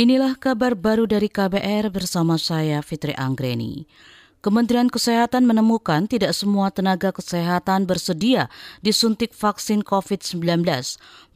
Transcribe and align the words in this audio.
Inilah 0.00 0.32
kabar 0.40 0.72
baru 0.80 1.04
dari 1.04 1.28
KBR 1.28 1.92
bersama 1.92 2.40
saya 2.40 2.80
Fitri 2.80 3.12
Anggreni. 3.12 3.84
Kementerian 4.40 4.88
Kesehatan 4.88 5.44
menemukan 5.44 6.08
tidak 6.08 6.32
semua 6.32 6.72
tenaga 6.72 7.12
kesehatan 7.12 7.84
bersedia 7.84 8.48
disuntik 8.80 9.36
vaksin 9.36 9.84
COVID-19. 9.84 10.40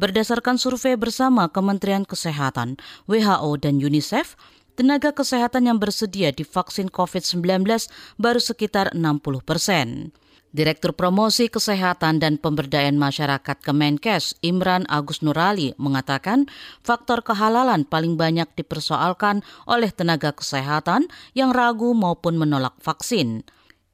Berdasarkan 0.01 0.57
survei 0.57 0.97
bersama 0.97 1.53
Kementerian 1.53 2.09
Kesehatan, 2.09 2.81
WHO, 3.05 3.61
dan 3.61 3.85
UNICEF, 3.85 4.33
tenaga 4.81 5.13
kesehatan 5.13 5.69
yang 5.69 5.77
bersedia 5.77 6.33
divaksin 6.33 6.89
COVID-19 6.89 7.69
baru 8.17 8.41
sekitar 8.41 8.97
60 8.97 9.45
persen. 9.45 10.17
Direktur 10.55 10.95
Promosi 10.95 11.51
Kesehatan 11.51 12.23
dan 12.23 12.39
Pemberdayaan 12.39 12.95
Masyarakat 12.95 13.59
Kemenkes 13.59 14.39
Imran 14.39 14.87
Agus 14.87 15.19
Nurali 15.19 15.75
mengatakan 15.83 16.47
faktor 16.87 17.27
kehalalan 17.27 17.83
paling 17.83 18.15
banyak 18.15 18.47
dipersoalkan 18.55 19.43
oleh 19.67 19.91
tenaga 19.91 20.31
kesehatan 20.31 21.11
yang 21.35 21.51
ragu 21.51 21.91
maupun 21.91 22.39
menolak 22.39 22.79
vaksin. 22.79 23.43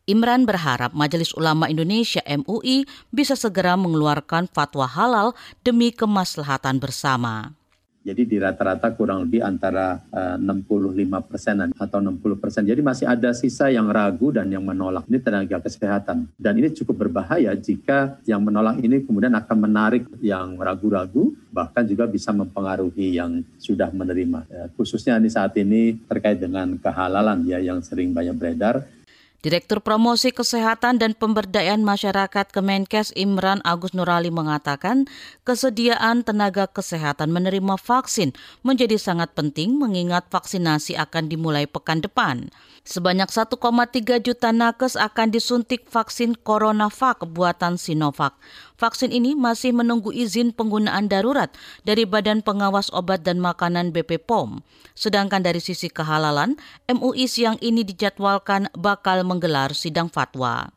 Imran 0.04 0.44
berharap 0.44 0.92
Majelis 0.92 1.32
Ulama 1.32 1.64
Indonesia 1.64 2.20
MUI 2.28 2.84
bisa 3.08 3.40
segera 3.40 3.80
mengeluarkan 3.80 4.44
fatwa 4.52 4.84
halal 4.84 5.32
demi 5.64 5.88
kemaslahatan 5.96 6.76
bersama. 6.76 7.56
Jadi 8.00 8.24
di 8.24 8.36
rata-rata 8.40 8.96
kurang 8.96 9.28
lebih 9.28 9.44
antara 9.44 10.00
uh, 10.08 10.40
65 10.40 11.28
persenan 11.28 11.68
atau 11.76 12.00
60 12.00 12.40
persen. 12.40 12.62
Jadi 12.64 12.80
masih 12.80 13.04
ada 13.04 13.36
sisa 13.36 13.68
yang 13.68 13.92
ragu 13.92 14.32
dan 14.32 14.48
yang 14.48 14.64
menolak. 14.64 15.04
Ini 15.04 15.20
tenaga 15.20 15.60
kesehatan. 15.60 16.32
Dan 16.40 16.52
ini 16.56 16.72
cukup 16.72 17.06
berbahaya 17.06 17.52
jika 17.52 18.16
yang 18.24 18.40
menolak 18.40 18.80
ini 18.80 19.04
kemudian 19.04 19.36
akan 19.36 19.56
menarik 19.68 20.08
yang 20.24 20.56
ragu-ragu, 20.56 21.36
bahkan 21.52 21.84
juga 21.84 22.08
bisa 22.08 22.32
mempengaruhi 22.32 23.20
yang 23.20 23.44
sudah 23.60 23.92
menerima. 23.92 24.48
Ya, 24.48 24.64
khususnya 24.72 25.20
di 25.20 25.28
saat 25.28 25.52
ini 25.60 26.00
terkait 26.08 26.40
dengan 26.40 26.80
kehalalan 26.80 27.44
ya 27.44 27.60
yang 27.60 27.84
sering 27.84 28.16
banyak 28.16 28.36
beredar 28.38 28.80
Direktur 29.40 29.80
Promosi 29.80 30.36
Kesehatan 30.36 31.00
dan 31.00 31.16
Pemberdayaan 31.16 31.80
Masyarakat 31.80 32.52
Kemenkes 32.52 33.08
Imran 33.16 33.64
Agus 33.64 33.96
Nurali 33.96 34.28
mengatakan 34.28 35.08
kesediaan 35.48 36.28
tenaga 36.28 36.68
kesehatan 36.68 37.32
menerima 37.32 37.80
vaksin 37.80 38.36
menjadi 38.60 39.00
sangat 39.00 39.32
penting 39.32 39.80
mengingat 39.80 40.28
vaksinasi 40.28 40.92
akan 41.00 41.32
dimulai 41.32 41.64
pekan 41.64 42.04
depan. 42.04 42.52
Sebanyak 42.84 43.32
1,3 43.32 44.20
juta 44.20 44.52
nakes 44.52 45.00
akan 45.00 45.32
disuntik 45.32 45.88
vaksin 45.88 46.36
CoronaVac 46.36 47.24
buatan 47.32 47.80
Sinovac. 47.80 48.36
Vaksin 48.80 49.12
ini 49.12 49.36
masih 49.36 49.76
menunggu 49.76 50.08
izin 50.08 50.56
penggunaan 50.56 51.12
darurat 51.12 51.52
dari 51.84 52.08
Badan 52.08 52.40
Pengawas 52.40 52.88
Obat 52.96 53.20
dan 53.28 53.36
Makanan 53.36 53.92
BP 53.92 54.24
POM. 54.24 54.64
Sedangkan 54.96 55.44
dari 55.44 55.60
sisi 55.60 55.92
kehalalan, 55.92 56.56
MUI 56.88 57.28
siang 57.28 57.60
ini 57.60 57.84
dijadwalkan 57.84 58.72
bakal 58.72 59.20
menggelar 59.28 59.76
sidang 59.76 60.08
fatwa. 60.08 60.72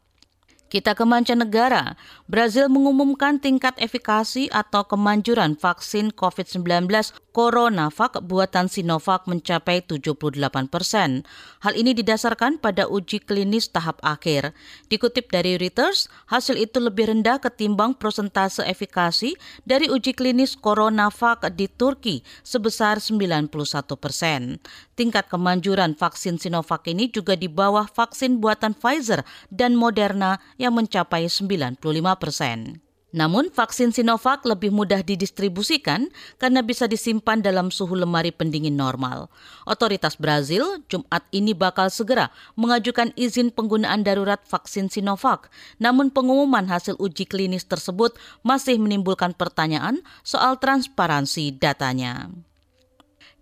Kita 0.68 0.98
ke 0.98 1.06
mancanegara. 1.08 1.96
Brazil 2.28 2.68
mengumumkan 2.68 3.40
tingkat 3.40 3.78
efikasi 3.78 4.50
atau 4.52 4.84
kemanjuran 4.84 5.56
vaksin 5.56 6.12
COVID-19 6.12 6.90
CoronaVac 7.34 8.22
buatan 8.30 8.70
Sinovac 8.70 9.26
mencapai 9.26 9.81
78 9.81 10.38
persen. 10.70 11.26
Hal 11.66 11.73
ini 11.73 11.98
didasarkan 11.98 12.62
pada 12.62 12.86
uji 12.86 13.25
klinis 13.25 13.73
tahap 13.73 13.98
akhir. 14.06 14.53
Dikutip 14.94 15.34
dari 15.34 15.58
Reuters, 15.58 16.14
hasil 16.30 16.62
itu 16.62 16.78
lebih 16.78 17.09
rendah 17.09 17.42
ketimbang 17.42 17.98
prosentase 17.98 18.62
efikasi 18.62 19.34
dari 19.66 19.90
uji 19.90 20.14
klinis 20.14 20.53
CoronaVac 20.53 21.50
di 21.58 21.66
Turki 21.66 22.22
sebesar 22.45 23.02
91 23.02 23.50
persen. 23.97 24.62
Tingkat 24.94 25.25
kemanjuran 25.25 25.97
vaksin 25.97 26.38
Sinovac 26.38 26.86
ini 26.86 27.09
juga 27.09 27.34
di 27.34 27.50
bawah 27.50 27.90
vaksin 27.90 28.38
buatan 28.38 28.78
Pfizer 28.78 29.25
dan 29.50 29.73
Moderna 29.73 30.38
yang 30.62 30.78
mencapai 30.78 31.25
95 31.25 31.81
persen. 32.22 32.82
Namun 33.13 33.53
vaksin 33.53 33.94
Sinovac 33.94 34.41
lebih 34.41 34.74
mudah 34.74 35.06
didistribusikan 35.06 36.09
karena 36.41 36.66
bisa 36.66 36.90
disimpan 36.90 37.46
dalam 37.46 37.69
suhu 37.69 37.94
lemari 37.94 38.34
pendingin 38.34 38.74
normal. 38.74 39.29
Otoritas 39.69 40.18
Brazil 40.18 40.81
Jumat 40.90 41.22
ini 41.29 41.53
bakal 41.53 41.94
segera 41.94 42.34
mengajukan 42.57 43.13
izin 43.13 43.53
penggunaan 43.53 44.01
darurat 44.01 44.41
vaksin 44.50 44.90
Sinovac. 44.90 45.53
Namun 45.78 46.09
pengumuman 46.09 46.66
hasil 46.66 46.97
uji 46.97 47.29
klinis 47.29 47.69
tersebut 47.69 48.18
masih 48.41 48.81
menimbulkan 48.81 49.38
pertanyaan 49.38 50.01
soal 50.25 50.57
transparansi 50.57 51.53
datanya. 51.62 52.34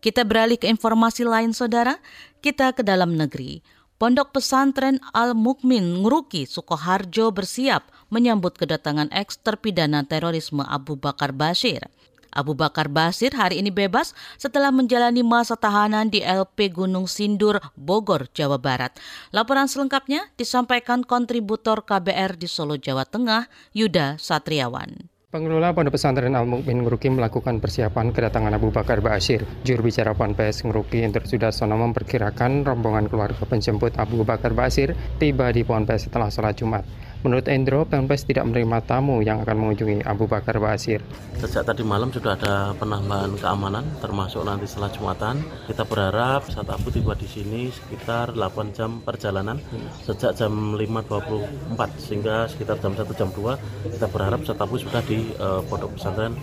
Kita 0.02 0.26
beralih 0.26 0.58
ke 0.58 0.66
informasi 0.68 1.24
lain, 1.24 1.54
saudara. 1.54 2.02
Kita 2.42 2.74
ke 2.74 2.82
dalam 2.82 3.14
negeri. 3.14 3.62
Pondok 4.02 4.34
Pesantren 4.34 4.98
Al-Mukmin 5.14 6.02
Nguruki 6.02 6.50
Sukoharjo 6.50 7.30
bersiap 7.30 7.86
menyambut 8.10 8.58
kedatangan 8.58 9.14
eks 9.14 9.38
terpidana 9.46 10.02
terorisme 10.10 10.66
Abu 10.66 10.98
Bakar 10.98 11.30
Bashir. 11.38 11.86
Abu 12.34 12.58
Bakar 12.58 12.90
Basir 12.90 13.30
hari 13.38 13.62
ini 13.62 13.70
bebas 13.70 14.18
setelah 14.42 14.74
menjalani 14.74 15.22
masa 15.22 15.54
tahanan 15.54 16.10
di 16.10 16.26
LP 16.26 16.74
Gunung 16.74 17.06
Sindur, 17.06 17.62
Bogor, 17.78 18.26
Jawa 18.34 18.58
Barat. 18.58 18.98
Laporan 19.30 19.70
selengkapnya 19.70 20.34
disampaikan 20.34 21.06
kontributor 21.06 21.86
KBR 21.86 22.42
di 22.42 22.50
Solo, 22.50 22.82
Jawa 22.82 23.06
Tengah, 23.06 23.54
Yuda 23.78 24.18
Satriawan. 24.18 25.11
Pengelola 25.32 25.72
Pondok 25.72 25.96
Pesantren 25.96 26.36
Al 26.36 26.44
Mukmin 26.44 26.84
Nguruki 26.84 27.08
melakukan 27.08 27.64
persiapan 27.64 28.12
kedatangan 28.12 28.52
Abu 28.52 28.68
Bakar 28.68 29.00
Bashir. 29.00 29.48
Juru 29.64 29.88
bicara 29.88 30.12
Ponpes 30.12 30.60
Nguruki 30.60 31.08
Indra 31.08 31.24
Sudarsono 31.24 31.80
memperkirakan 31.80 32.68
rombongan 32.68 33.08
keluarga 33.08 33.48
penjemput 33.48 33.96
Abu 33.96 34.28
Bakar 34.28 34.52
Bashir 34.52 34.92
tiba 35.24 35.48
di 35.56 35.64
Ponpes 35.64 36.12
setelah 36.12 36.28
sholat 36.28 36.60
Jumat. 36.60 36.84
Menurut 37.22 37.46
Endro, 37.54 37.86
Pemkes 37.86 38.26
tidak 38.26 38.50
menerima 38.50 38.82
tamu 38.82 39.22
yang 39.22 39.46
akan 39.46 39.54
mengunjungi 39.62 40.02
Abu 40.10 40.26
Bakar 40.26 40.58
Basir. 40.58 41.06
Sejak 41.38 41.70
tadi 41.70 41.86
malam 41.86 42.10
sudah 42.10 42.34
ada 42.34 42.74
penambahan 42.74 43.38
keamanan, 43.38 43.86
termasuk 44.02 44.42
nanti 44.42 44.66
setelah 44.66 44.90
Jumatan. 44.90 45.46
Kita 45.70 45.86
berharap 45.86 46.50
saat 46.50 46.66
Abu 46.74 46.90
tiba 46.90 47.14
di 47.14 47.30
sini 47.30 47.70
sekitar 47.70 48.34
8 48.34 48.74
jam 48.74 49.06
perjalanan, 49.06 49.62
sejak 50.02 50.34
jam 50.34 50.74
5.24 50.74 52.02
sehingga 52.02 52.50
sekitar 52.50 52.82
jam 52.82 52.98
1 52.98 53.06
jam 53.14 53.30
2 53.30 53.94
kita 53.94 54.08
berharap 54.10 54.42
saat 54.42 54.58
Abu 54.58 54.82
sudah 54.82 55.06
di 55.06 55.30
uh, 55.38 55.62
pondok 55.70 55.94
pesantren. 55.94 56.34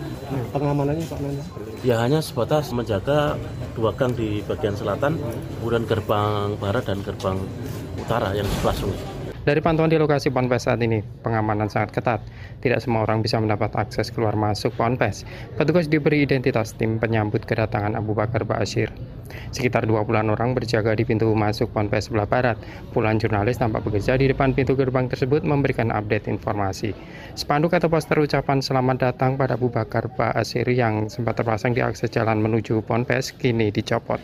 Pengamanannya 0.55 1.03
Pak 1.11 1.19
Nanda? 1.19 1.43
Ya 1.83 1.99
hanya 1.99 2.23
sebatas 2.23 2.71
menjaga 2.71 3.35
dua 3.75 3.91
gang 3.99 4.15
di 4.15 4.39
bagian 4.47 4.79
selatan, 4.79 5.19
kemudian 5.59 5.83
gerbang 5.83 6.55
barat 6.55 6.87
dan 6.87 7.03
gerbang 7.03 7.35
utara 7.99 8.31
yang 8.31 8.47
sebelah 8.47 8.75
sungai. 8.79 9.18
Dari 9.49 9.65
pantauan 9.65 9.89
di 9.89 9.97
lokasi 9.97 10.29
Ponpes 10.29 10.69
saat 10.69 10.77
ini, 10.77 11.01
pengamanan 11.01 11.73
sangat 11.73 11.97
ketat. 11.97 12.21
Tidak 12.61 12.77
semua 12.77 13.01
orang 13.01 13.25
bisa 13.25 13.41
mendapat 13.41 13.73
akses 13.73 14.13
keluar 14.13 14.37
masuk 14.37 14.77
Ponpes. 14.77 15.25
Petugas 15.57 15.89
diberi 15.89 16.21
identitas 16.21 16.77
tim 16.77 17.01
penyambut 17.01 17.49
kedatangan 17.49 17.97
Abu 17.97 18.13
Bakar 18.13 18.45
Ba'asyir. 18.45 18.93
Sekitar 19.49 19.89
20-an 19.89 20.29
orang 20.29 20.53
berjaga 20.53 20.93
di 20.93 21.01
pintu 21.01 21.33
masuk 21.33 21.73
Ponpes 21.73 22.13
sebelah 22.13 22.29
barat. 22.29 22.61
Puluhan 22.93 23.17
jurnalis 23.17 23.57
tampak 23.57 23.89
bekerja 23.89 24.21
di 24.21 24.29
depan 24.29 24.53
pintu 24.53 24.77
gerbang 24.77 25.09
tersebut 25.09 25.41
memberikan 25.41 25.89
update 25.89 26.29
informasi. 26.29 26.93
Spanduk 27.33 27.73
atau 27.73 27.89
poster 27.89 28.21
ucapan 28.21 28.61
selamat 28.61 29.01
datang 29.01 29.33
pada 29.33 29.57
Abu 29.57 29.73
Bakar 29.73 30.13
Ba'asyir 30.13 30.69
yang 30.77 31.09
sempat 31.09 31.41
terpasang 31.41 31.73
di 31.73 31.81
akses 31.81 32.13
jalan 32.13 32.37
menuju 32.37 32.85
Ponpes 32.85 33.33
kini 33.33 33.73
dicopot. 33.73 34.21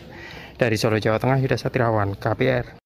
Dari 0.54 0.78
Solo, 0.78 1.02
Jawa 1.02 1.18
Tengah, 1.18 1.42
Yuda 1.42 1.58
Satriawan, 1.58 2.14
KPR. 2.14 2.85